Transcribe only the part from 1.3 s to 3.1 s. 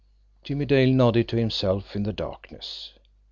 himself in the darkness.